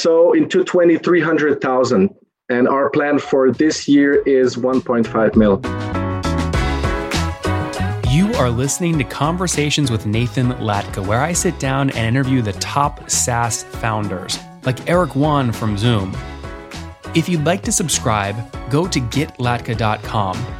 [0.00, 2.14] so into 20, 300,000.
[2.48, 5.60] And our plan for this year is 1.5 mil.
[8.10, 12.54] You are listening to Conversations with Nathan Latka, where I sit down and interview the
[12.54, 16.16] top SaaS founders, like Eric Yuan from Zoom.
[17.14, 18.36] If you'd like to subscribe,
[18.70, 20.59] go to getlatka.com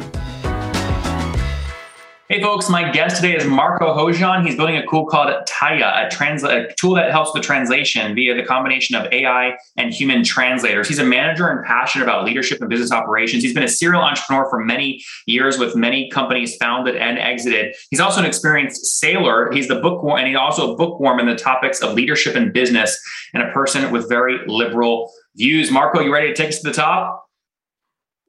[2.31, 4.45] Hey folks, my guest today is Marco Hojan.
[4.45, 8.33] He's building a tool called Taia, a, trans- a tool that helps with translation via
[8.33, 10.87] the combination of AI and human translators.
[10.87, 13.43] He's a manager and passionate about leadership and business operations.
[13.43, 17.75] He's been a serial entrepreneur for many years with many companies founded and exited.
[17.89, 19.51] He's also an experienced sailor.
[19.51, 22.97] He's the bookworm, and he's also a bookworm in the topics of leadership and business,
[23.33, 25.69] and a person with very liberal views.
[25.69, 27.25] Marco, you ready to take us to the top?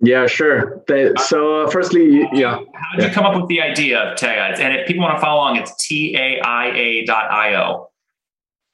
[0.04, 0.82] Yeah, sure.
[1.16, 2.58] So, uh, firstly, yeah.
[2.74, 4.58] How did you come up with the idea of Taia?
[4.58, 7.88] And if people want to follow along, it's T A I A dot I O.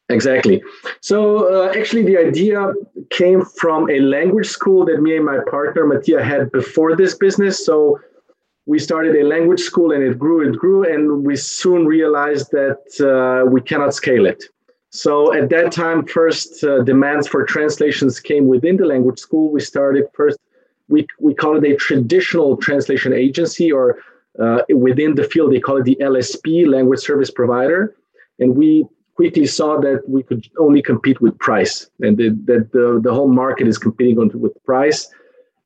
[0.09, 0.62] Exactly.
[1.03, 1.19] So,
[1.53, 2.73] uh, actually, the idea
[3.11, 7.65] came from a language school that me and my partner Mattia had before this business.
[7.65, 8.01] So,
[8.65, 12.81] we started a language school and it grew, it grew, and we soon realized that
[13.01, 14.45] uh, we cannot scale it.
[14.91, 19.51] So at that time, first uh, demands for translations came within the language school.
[19.51, 20.39] We started first
[20.89, 23.98] we, we call it a traditional translation agency, or
[24.42, 27.95] uh, within the field, they call it the LSP, language service provider.
[28.39, 33.00] And we quickly saw that we could only compete with price, and that the, the,
[33.03, 35.08] the whole market is competing on, with price,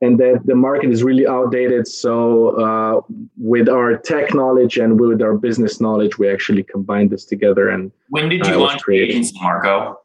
[0.00, 1.86] and that the market is really outdated.
[1.86, 3.00] So, uh,
[3.38, 7.68] with our tech knowledge and with our business knowledge, we actually combined this together.
[7.68, 10.00] And when did you uh, launch the agency, Marco?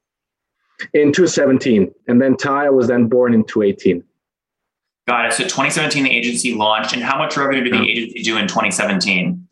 [0.94, 4.04] In 2017, and then Ty was then born in 2018.
[5.08, 5.34] Got it.
[5.34, 9.48] So 2017, the agency launched, and how much revenue did the agency do in 2017?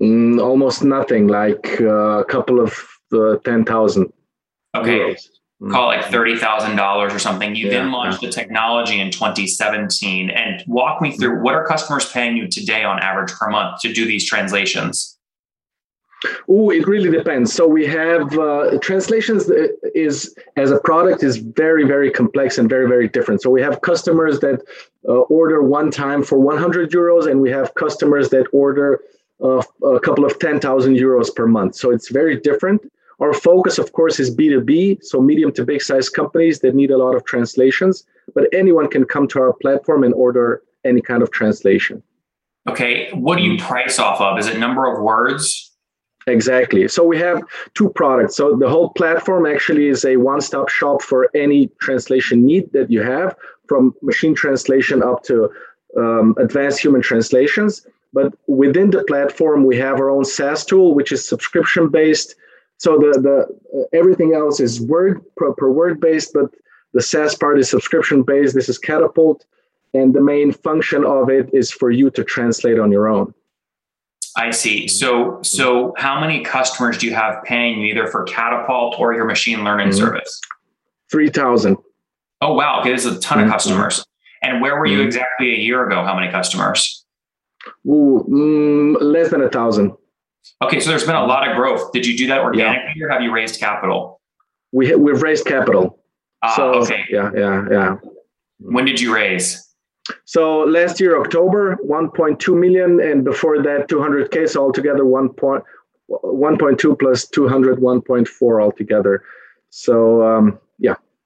[0.00, 2.76] Mm, almost nothing, like uh, a couple of
[3.12, 4.12] uh, 10,000.
[4.74, 4.98] Okay.
[4.98, 5.28] Euros.
[5.62, 5.72] Mm.
[5.72, 7.54] Call it like $30,000 or something.
[7.54, 10.30] You yeah, then launched the technology in 2017.
[10.30, 13.92] And walk me through what are customers paying you today on average per month to
[13.92, 15.18] do these translations?
[16.48, 17.52] Oh, it really depends.
[17.52, 19.50] So we have uh, translations
[19.94, 23.40] is as a product is very very complex and very very different.
[23.40, 24.64] So we have customers that uh,
[25.04, 29.00] order one time for 100 euros, and we have customers that order
[29.42, 31.74] uh, a couple of 10,000 euros per month.
[31.74, 32.82] So it's very different.
[33.20, 36.96] Our focus, of course, is B2B, so medium to big size companies that need a
[36.96, 38.04] lot of translations.
[38.34, 42.02] But anyone can come to our platform and order any kind of translation.
[42.68, 44.38] Okay, what do you price off of?
[44.38, 45.70] Is it number of words?
[46.26, 46.86] Exactly.
[46.88, 47.42] So we have
[47.74, 48.36] two products.
[48.36, 52.90] So the whole platform actually is a one stop shop for any translation need that
[52.90, 53.34] you have,
[53.70, 55.48] from machine translation up to
[55.96, 57.86] um, advanced human translations.
[58.12, 62.34] But within the platform, we have our own SaaS tool, which is subscription based.
[62.78, 63.36] So the the
[63.78, 66.48] uh, everything else is word per, per word based, but
[66.96, 68.52] the SaaS part is subscription based.
[68.56, 69.38] This is Catapult,
[69.94, 73.32] and the main function of it is for you to translate on your own.
[74.36, 74.88] I see.
[74.88, 79.62] So, so how many customers do you have paying either for Catapult or your machine
[79.62, 80.04] learning mm-hmm.
[80.04, 80.40] service?
[81.12, 81.76] Three thousand.
[82.40, 82.80] Oh wow!
[82.80, 83.48] Okay, this is a ton mm-hmm.
[83.48, 84.04] of customers.
[84.42, 85.06] And where were you mm-hmm.
[85.06, 86.02] exactly a year ago?
[86.04, 87.04] How many customers?
[87.86, 89.92] Ooh, mm, less than a thousand.
[90.62, 91.92] Okay, so there's been a lot of growth.
[91.92, 93.06] Did you do that organically, yeah.
[93.06, 94.20] or have you raised capital?
[94.72, 95.98] We we've raised capital.
[96.42, 97.04] Ah, so, okay.
[97.10, 97.96] Yeah, yeah, yeah.
[98.58, 99.66] When did you raise?
[100.24, 104.48] So last year, October, 1.2 million, and before that, 200K.
[104.48, 105.30] So altogether, 1.
[106.10, 109.22] 1.2 plus 200, 1.4 altogether.
[109.70, 110.58] So um,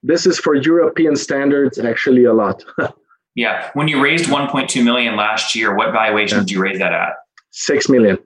[0.05, 2.63] this is for European standards actually a lot.
[3.35, 3.71] yeah.
[3.73, 6.43] When you raised 1.2 million last year, what valuation yeah.
[6.43, 7.13] did you raise that at?
[7.51, 8.17] Six million.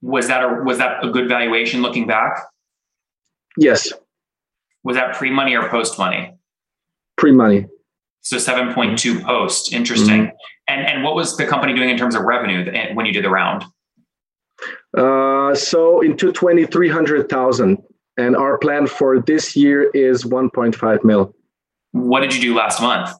[0.00, 2.42] Was that a was that a good valuation looking back?
[3.56, 3.92] Yes.
[4.82, 6.34] Was that pre money or post money?
[7.16, 7.66] Pre money.
[8.22, 9.72] So 7.2 post.
[9.72, 10.22] Interesting.
[10.22, 10.36] Mm-hmm.
[10.68, 13.30] And and what was the company doing in terms of revenue when you did the
[13.30, 13.64] round?
[14.96, 17.78] Uh, so in 220, 300,000.
[18.22, 21.34] And our plan for this year is 1.5 mil.
[21.90, 23.10] What did you do last month?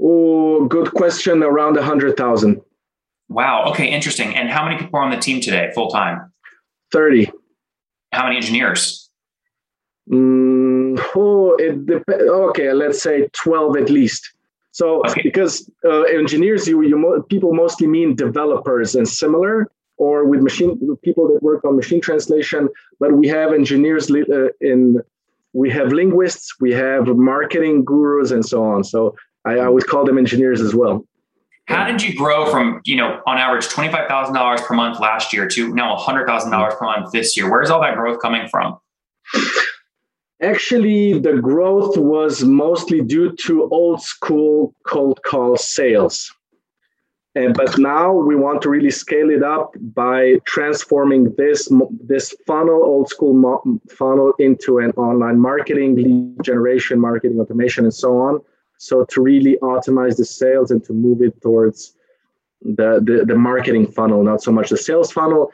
[0.00, 1.42] Oh, good question.
[1.42, 2.60] Around 100,000.
[3.30, 3.64] Wow.
[3.70, 3.88] Okay.
[3.90, 4.36] Interesting.
[4.36, 6.30] And how many people are on the team today, full time?
[6.92, 7.30] 30.
[8.12, 9.08] How many engineers?
[10.10, 14.30] Mm, oh, it dep- okay, let's say 12 at least.
[14.72, 15.22] So okay.
[15.22, 19.70] because uh, engineers, you, you mo- people mostly mean developers and similar.
[19.98, 22.68] Or with machine people that work on machine translation.
[22.98, 25.00] But we have engineers uh, in,
[25.52, 28.84] we have linguists, we have marketing gurus, and so on.
[28.84, 31.04] So I, I would call them engineers as well.
[31.66, 35.74] How did you grow from, you know, on average $25,000 per month last year to
[35.74, 37.50] now $100,000 per month this year?
[37.50, 38.78] Where's all that growth coming from?
[40.40, 46.32] Actually, the growth was mostly due to old school cold call sales.
[47.38, 51.70] And, but now we want to really scale it up by transforming this
[52.12, 57.94] this funnel, old school mo- funnel, into an online marketing, lead generation, marketing automation, and
[57.94, 58.40] so on.
[58.78, 61.94] So to really optimize the sales and to move it towards
[62.62, 65.52] the, the, the marketing funnel, not so much the sales funnel.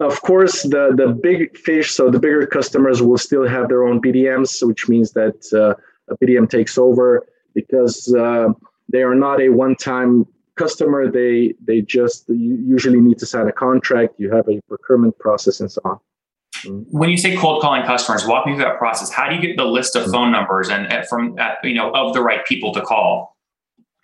[0.00, 4.02] Of course, the, the big fish, so the bigger customers will still have their own
[4.02, 5.74] BDMs, which means that uh,
[6.12, 8.48] a BDM takes over because uh,
[8.90, 10.26] they are not a one-time
[10.56, 11.10] customer.
[11.10, 14.14] They they just usually need to sign a contract.
[14.18, 15.98] You have a procurement process and so on.
[16.90, 19.10] When you say cold calling customers, walk me through that process.
[19.10, 21.90] How do you get the list of phone numbers and, and from uh, you know
[21.92, 23.36] of the right people to call?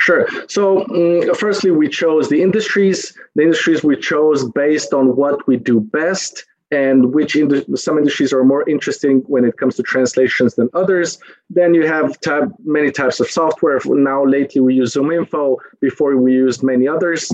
[0.00, 0.26] Sure.
[0.48, 3.16] So, um, firstly, we chose the industries.
[3.34, 8.32] The industries we chose based on what we do best and which ind- some industries
[8.32, 11.18] are more interesting when it comes to translations than others.
[11.48, 13.80] Then you have tab- many types of software.
[13.84, 15.56] Now, lately, we use ZoomInfo.
[15.80, 17.32] Before, we used many others.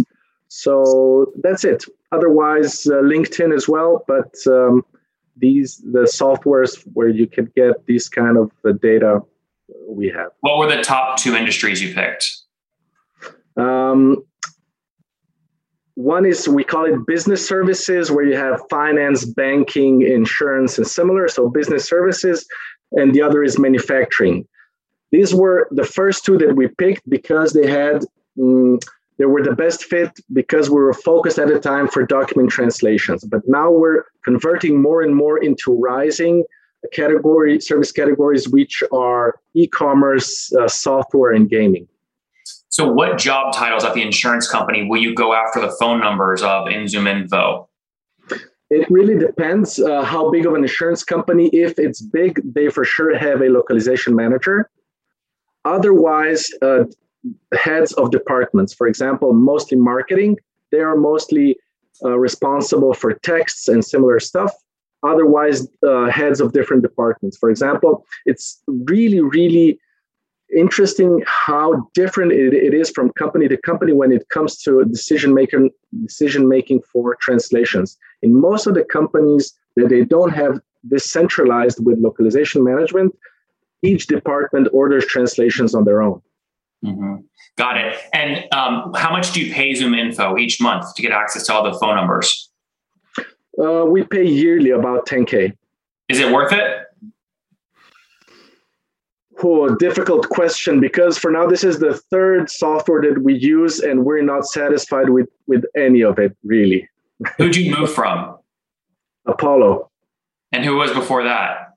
[0.49, 1.85] So that's it.
[2.13, 4.05] Otherwise, uh, LinkedIn as well.
[4.07, 4.85] But um,
[5.37, 9.21] these the softwares where you can get these kind of the data
[9.89, 10.31] we have.
[10.41, 12.39] What were the top two industries you picked?
[13.57, 14.25] Um,
[15.97, 21.27] one is we call it business services, where you have finance, banking, insurance, and similar.
[21.27, 22.47] So business services,
[22.93, 24.47] and the other is manufacturing.
[25.11, 28.05] These were the first two that we picked because they had
[28.39, 28.79] um,
[29.19, 33.25] they were the best fit because we were focused at the time for document translations.
[33.25, 36.45] But now we're converting more and more into rising
[36.93, 41.89] category service categories, which are e-commerce, uh, software, and gaming.
[42.79, 46.43] So, what job titles at the insurance company will you go after the phone numbers
[46.43, 47.67] of in Zoom ZoomInfo?
[48.69, 51.49] It really depends uh, how big of an insurance company.
[51.55, 54.69] If it's big, they for sure have a localization manager.
[55.65, 56.85] Otherwise, uh,
[57.55, 60.37] heads of departments, for example, mostly marketing,
[60.71, 61.57] they are mostly
[62.05, 64.53] uh, responsible for texts and similar stuff.
[65.03, 67.39] Otherwise, uh, heads of different departments.
[67.39, 69.81] For example, it's really, really
[70.57, 75.35] interesting how different it, it is from company to company when it comes to decision
[75.35, 75.71] making
[76.03, 77.97] decision making for translations.
[78.23, 83.15] In most of the companies that they don't have this centralized with localization management,
[83.83, 86.21] each department orders translations on their own.
[86.85, 87.17] Mm-hmm.
[87.57, 87.97] Got it.
[88.13, 91.63] And um, how much do you pay ZoomInfo each month to get access to all
[91.63, 92.51] the phone numbers?
[93.59, 95.53] Uh, we pay yearly about 10K.
[96.09, 96.86] Is it worth it?
[99.43, 104.05] Oh, difficult question because for now this is the third software that we use and
[104.05, 106.89] we're not satisfied with with any of it really.
[107.37, 108.39] Who'd you move from?
[109.27, 109.91] Apollo.
[110.53, 111.75] And who was before that?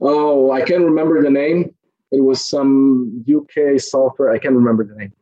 [0.00, 1.74] Oh, I can't remember the name.
[2.12, 4.30] It was some UK software.
[4.30, 5.12] I can't remember the name.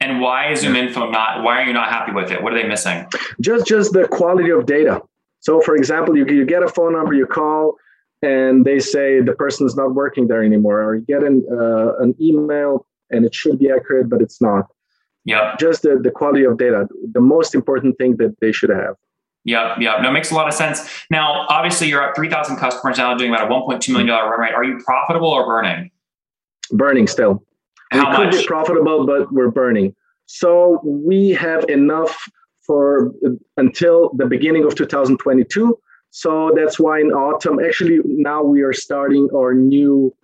[0.00, 1.44] And why is ZoomInfo not?
[1.44, 2.42] Why are you not happy with it?
[2.42, 3.06] What are they missing?
[3.40, 5.00] Just just the quality of data.
[5.40, 7.76] So, for example, you you get a phone number, you call,
[8.22, 11.96] and they say the person is not working there anymore, or you get an uh,
[11.98, 14.66] an email and it should be accurate, but it's not.
[15.24, 15.54] Yeah.
[15.60, 18.96] Just the, the quality of data, the most important thing that they should have.
[19.44, 20.00] Yeah, yeah.
[20.00, 20.88] No, it makes a lot of sense.
[21.10, 24.54] Now, obviously, you're at 3,000 customers now, doing about a $1.2 million run rate.
[24.54, 25.90] Are you profitable or burning?
[26.72, 27.44] burning still.
[27.90, 28.32] How we much?
[28.32, 29.94] could be profitable, but we're burning.
[30.26, 32.28] So we have enough
[32.66, 35.78] for uh, until the beginning of 2022.
[36.12, 40.14] So that's why in autumn, actually now we are starting our new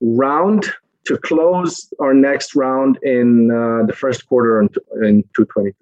[0.00, 0.72] round
[1.04, 4.70] to close our next round in uh, the first quarter in,
[5.04, 5.76] in 2022.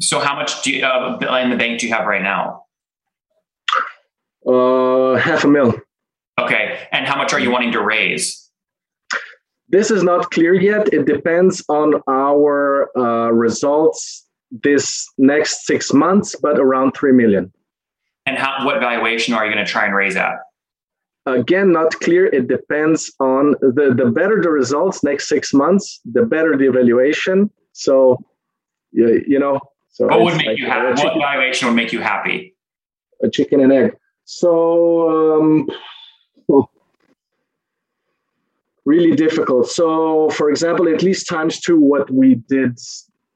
[0.00, 2.64] So how much do you, uh, in the bank do you have right now?
[4.46, 5.74] Uh, half a mil.
[6.40, 8.50] Okay, and how much are you wanting to raise?
[9.68, 10.92] This is not clear yet.
[10.94, 17.52] It depends on our uh, results this next six months, but around 3 million.
[18.26, 20.36] And how, what valuation are you going to try and raise at?
[21.26, 22.26] Again, not clear.
[22.26, 27.50] It depends on the, the better the results next six months, the better the evaluation.
[27.72, 28.18] So,
[28.92, 29.60] you, you know.
[29.90, 31.02] So what would make like you happy?
[31.02, 32.54] What valuation would make you happy?
[33.22, 33.96] A chicken and egg.
[34.24, 35.68] So, um,
[38.84, 39.68] really difficult.
[39.68, 42.78] So, for example, at least times two what we did,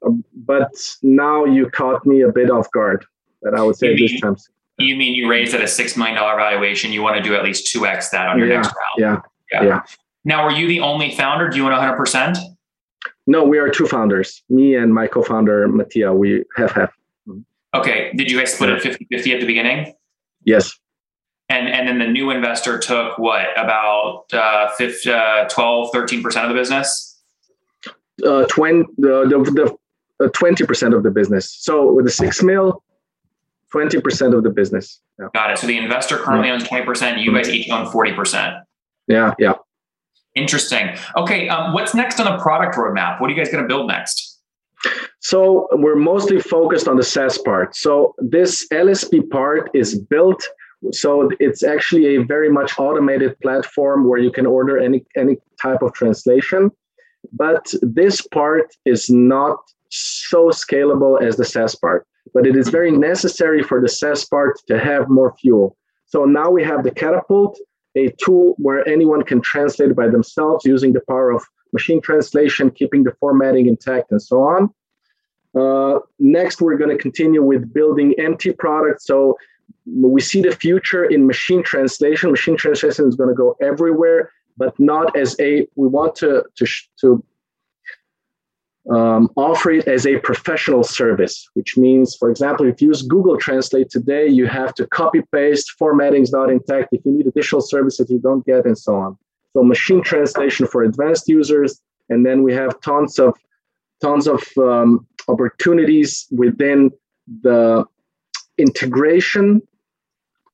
[0.05, 3.05] um, but now you caught me a bit off guard.
[3.41, 4.45] But I would say You this times.
[4.45, 4.53] time.
[4.79, 7.73] You mean you raised at a $6 million valuation, you want to do at least
[7.75, 9.23] 2x that on your Yeah, next round?
[9.51, 9.63] Yeah.
[9.63, 9.81] yeah.
[10.23, 11.49] Now, were you the only founder?
[11.49, 12.37] Do you own 100%?
[13.27, 14.41] No, we are two founders.
[14.49, 16.13] Me and my co-founder Mattia.
[16.13, 16.91] We have half.
[17.75, 18.11] Okay.
[18.15, 19.93] Did you guys split it 50 50 at the beginning?
[20.45, 20.73] Yes.
[21.49, 26.49] And and then the new investor took what, about uh, 50, uh, 12, 13% of
[26.49, 27.19] the business?
[28.25, 29.51] Uh, 20, the the
[30.19, 31.55] the uh, twenty percent of the business.
[31.59, 32.83] So with the six mil,
[33.71, 34.99] twenty percent of the business.
[35.19, 35.27] Yeah.
[35.33, 35.57] Got it.
[35.57, 37.21] So the investor currently owns 20%.
[37.23, 38.63] You guys each own 40%.
[39.07, 39.33] Yeah.
[39.37, 39.53] Yeah.
[40.35, 40.95] Interesting.
[41.17, 41.49] Okay.
[41.49, 43.19] Um, what's next on the product roadmap?
[43.19, 44.39] What are you guys going to build next?
[45.19, 47.75] So we're mostly focused on the SaaS part.
[47.75, 50.41] So this LSP part is built.
[50.91, 55.81] So it's actually a very much automated platform where you can order any any type
[55.81, 56.71] of translation.
[57.33, 59.57] But this part is not
[59.89, 62.07] so scalable as the SaaS part.
[62.33, 65.75] But it is very necessary for the SaaS part to have more fuel.
[66.05, 67.59] So now we have the catapult,
[67.95, 71.43] a tool where anyone can translate by themselves using the power of
[71.73, 74.73] machine translation, keeping the formatting intact, and so on.
[75.55, 79.05] Uh, next, we're going to continue with building MT products.
[79.05, 79.37] So
[79.85, 82.31] we see the future in machine translation.
[82.31, 85.67] Machine translation is going to go everywhere, but not as a.
[85.75, 86.65] We want to to
[87.01, 87.23] to
[88.89, 93.37] um, offer it as a professional service, which means, for example, if you use Google
[93.37, 96.89] Translate today, you have to copy paste, formatting is not intact.
[96.91, 99.17] If you need additional services, you don't get, and so on.
[99.53, 103.37] So machine translation for advanced users, and then we have tons of
[104.01, 106.91] tons of um, opportunities within
[107.41, 107.85] the
[108.57, 109.61] integration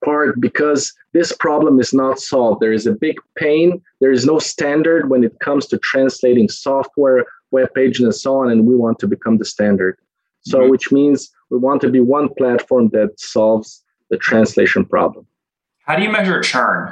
[0.03, 2.61] part because this problem is not solved.
[2.61, 3.81] There is a big pain.
[4.01, 7.25] There is no standard when it comes to translating software,
[7.57, 8.45] web page and so on.
[8.51, 9.95] And we want to become the standard.
[10.51, 10.69] So, Mhm.
[10.71, 11.17] which means
[11.51, 13.69] we want to be one platform that solves
[14.11, 15.23] the translation problem.
[15.87, 16.83] How do you measure churn?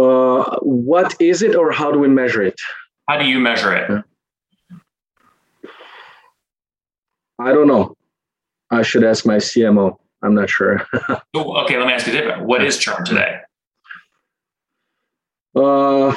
[0.00, 2.58] Uh, what is it, or how do we measure it?
[3.08, 3.86] How do you measure it?
[7.46, 7.84] I don't know.
[8.70, 9.86] I should ask my CMO.
[10.22, 10.74] I'm not sure.
[11.38, 12.40] Oh, okay, let me ask you different.
[12.50, 13.32] What is churn today?
[15.54, 16.10] Uh,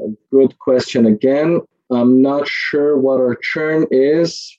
[0.00, 1.60] a good question again.
[1.90, 4.56] I'm not sure what our churn is.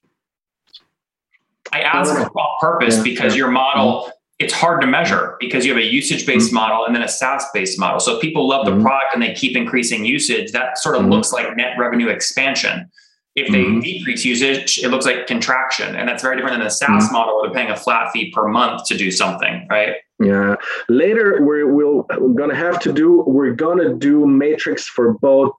[1.74, 2.24] I ask know.
[2.26, 6.52] on purpose Yeah, because your model, it's hard to measure because you have a usage-based
[6.52, 8.00] model and then a SaaS-based model.
[8.00, 8.82] So if people love the Mhm.
[8.82, 11.12] product and they keep increasing usage, that sort of Mhm.
[11.12, 12.90] looks like net revenue expansion.
[13.36, 13.82] If they Mhm.
[13.82, 15.96] decrease usage, it looks like contraction.
[15.96, 18.50] And that's very different than the SaaS model where they're paying a flat fee per
[18.50, 19.96] month to do something, right?
[20.22, 20.56] Yeah.
[20.90, 23.24] Later, we're, we'll, we're gonna have to do.
[23.26, 25.54] We're gonna do matrix for both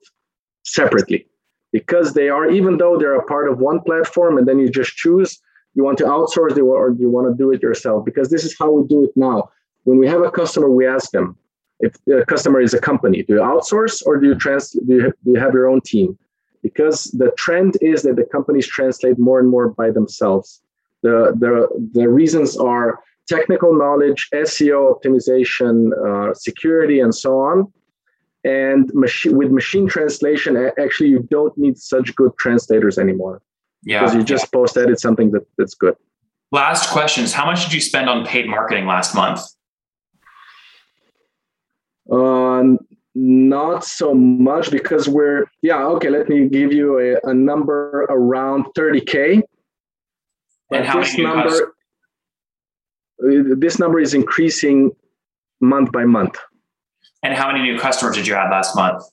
[0.65, 1.27] separately
[1.73, 4.95] because they are even though they're a part of one platform, and then you just
[4.97, 5.41] choose
[5.75, 8.57] you want to outsource it or you want to do it yourself because this is
[8.59, 9.49] how we do it now.
[9.85, 11.37] When we have a customer, we ask them
[11.81, 15.03] if the customer is a company, do you outsource or do you trans do you
[15.05, 16.19] have, do you have your own team?
[16.63, 20.63] Because the trend is that the companies translate more and more by themselves.
[21.03, 23.01] The the the reasons are
[23.37, 25.75] technical knowledge, SEO optimization,
[26.07, 27.73] uh, security, and so on.
[28.45, 30.51] And with machine translation,
[30.85, 33.41] actually, you don't need such good translators anymore
[33.85, 34.01] Yeah.
[34.01, 35.97] because you just post edit something that, that's good.
[36.51, 37.33] Last questions.
[37.33, 39.41] How much did you spend on paid marketing last month?
[42.11, 42.63] Uh,
[43.15, 46.11] not so much because we're yeah okay.
[46.11, 49.43] Let me give you a, a number around 30k.
[50.69, 51.75] But And how this many number
[53.19, 54.91] this number is increasing
[55.61, 56.37] month by month.
[57.23, 59.05] And how many new customers did you add last month?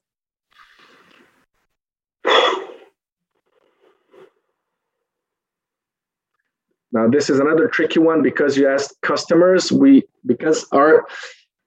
[6.91, 9.71] Now this is another tricky one because you asked customers.
[9.71, 11.05] We because our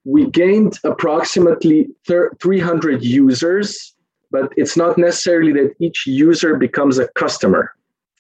[0.05, 3.95] we gained approximately thir- 300 users,
[4.33, 7.73] but it's not necessarily that each user becomes a customer.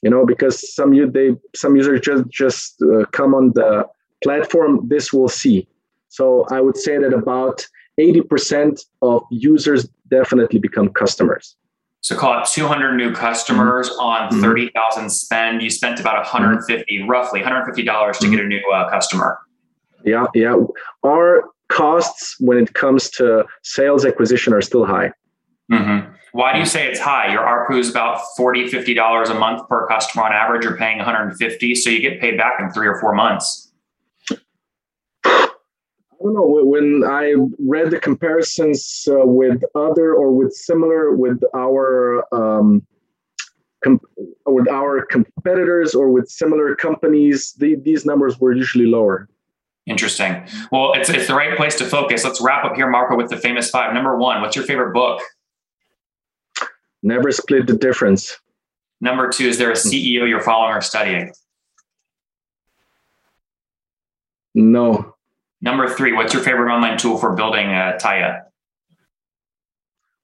[0.03, 3.85] You know, because some you they some users just just uh, come on the
[4.23, 4.87] platform.
[4.89, 5.67] This we'll see.
[6.09, 7.67] So I would say that about
[7.99, 11.57] 80% of users definitely become customers.
[12.01, 14.41] So call it 200 new customers on Mhm.
[14.41, 15.63] 30,000 spend.
[15.63, 19.39] You spent about 150, roughly 150 dollars to get a new uh, customer.
[20.05, 20.57] Yeah, yeah.
[21.05, 25.13] Our costs when it comes to sales acquisition are still high.
[25.71, 26.09] Mhm.
[26.33, 27.31] Why do you say it's high?
[27.33, 30.65] Your ARPU is about 40, 50 dollars a month per customer on average.
[30.65, 33.72] You're paying 150, so you get paid back in three or four months.
[36.23, 42.25] Don't know when I read the comparisons uh, with other or with similar with our
[42.33, 42.87] um,
[43.83, 44.01] com-
[44.47, 49.29] with our competitors or with similar companies, the, these numbers were usually lower.
[49.87, 50.47] Interesting.
[50.71, 52.25] Well, it's, it's the right place to focus.
[52.25, 53.93] Let's wrap up here, Marco, with the famous five.
[53.93, 55.21] Number one, what's your favorite book?
[57.03, 58.39] Never split the difference.
[59.01, 61.33] Number two, is there a CEO you're following or studying?
[64.55, 65.17] No.
[65.63, 68.43] Number three, what's your favorite online tool for building uh, Taia?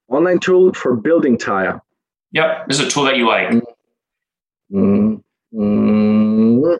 [0.09, 1.81] Online tool for building Taia.
[2.33, 3.51] Yep, this is a tool that you like.
[4.73, 5.23] Mm,
[5.55, 6.79] mm,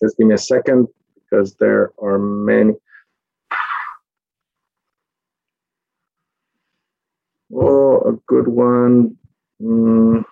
[0.00, 2.72] just give me a second because there are many.
[7.54, 9.18] Oh, a good one.
[9.60, 10.24] Mm,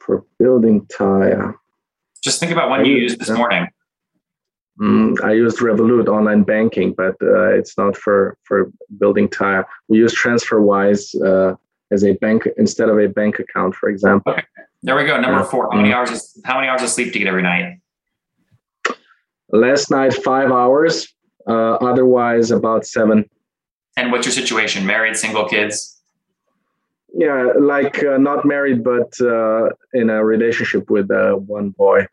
[0.00, 1.54] for building Taia.
[2.22, 3.66] Just think about when you used this morning.
[4.80, 9.64] Mm, I used Revolut online banking, but uh, it's not for for building Taia.
[9.88, 11.56] We use TransferWise uh,
[11.90, 14.32] as a bank instead of a bank account, for example.
[14.32, 14.44] Okay,
[14.82, 15.20] there we go.
[15.20, 15.68] Number four.
[15.70, 16.10] How many hours?
[16.10, 17.80] Of, how many hours of sleep do you get every night?
[19.50, 21.12] Last night, five hours.
[21.46, 23.28] Uh, otherwise, about seven.
[23.96, 24.86] And what's your situation?
[24.86, 25.91] Married, single, kids?
[27.14, 32.06] Yeah, like uh, not married, but uh, in a relationship with uh, one boy.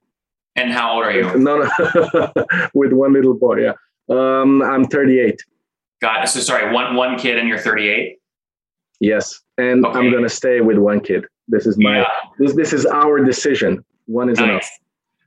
[0.56, 1.38] And how old are you?
[1.38, 2.34] No, no,
[2.74, 3.62] with one little boy.
[3.62, 3.74] Yeah,
[4.10, 5.42] um, I'm 38.
[6.02, 6.28] Got it.
[6.28, 8.18] So sorry, one one kid, and you're 38.
[9.00, 9.98] Yes, and okay.
[9.98, 11.26] I'm gonna stay with one kid.
[11.48, 12.06] This is my yeah.
[12.38, 13.84] this this is our decision.
[14.06, 14.50] One is nice.
[14.50, 14.70] enough.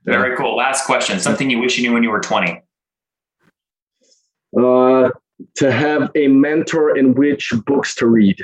[0.05, 0.35] Very yeah.
[0.35, 0.55] cool.
[0.55, 1.19] Last question.
[1.19, 2.61] Something you wish you knew when you were 20.
[4.55, 5.09] Uh,
[5.55, 8.37] to have a mentor in which books to read.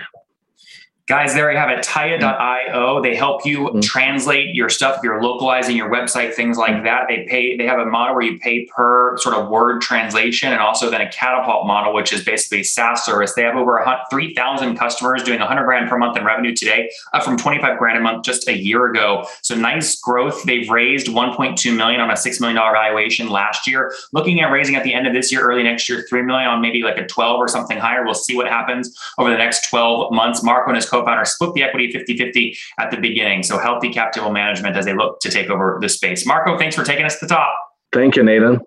[1.10, 1.84] Guys, there you have it.
[1.84, 3.02] Taia.io.
[3.02, 3.80] They help you mm-hmm.
[3.80, 4.98] translate your stuff.
[4.98, 6.84] If you're localizing your website, things like mm-hmm.
[6.84, 7.06] that.
[7.10, 10.62] They pay, they have a model where you pay per sort of word translation and
[10.62, 13.34] also then a catapult model, which is basically SaaS service.
[13.34, 17.38] They have over 3,000 customers doing 100 grand per month in revenue today, up from
[17.38, 19.26] 25 grand a month just a year ago.
[19.42, 20.44] So nice growth.
[20.44, 23.92] They've raised 1.2 million on a $6 million valuation last year.
[24.14, 26.62] Looking at raising at the end of this year, early next year, 3 million on
[26.62, 28.06] maybe like a 12 or something higher.
[28.06, 30.44] We'll see what happens over the next 12 months.
[30.44, 33.44] Marco and his co co-founder split the equity 50-50 at the beginning.
[33.44, 36.26] So healthy cap table management as they look to take over the space.
[36.26, 37.54] Marco, thanks for taking us to the top.
[37.92, 38.60] Thank you, Nathan.